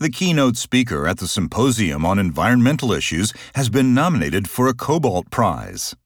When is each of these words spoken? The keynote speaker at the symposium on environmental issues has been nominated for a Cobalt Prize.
The 0.00 0.10
keynote 0.10 0.56
speaker 0.56 1.08
at 1.08 1.18
the 1.18 1.26
symposium 1.26 2.06
on 2.06 2.20
environmental 2.20 2.92
issues 2.92 3.32
has 3.56 3.68
been 3.68 3.94
nominated 3.94 4.48
for 4.48 4.68
a 4.68 4.72
Cobalt 4.72 5.28
Prize. 5.28 5.96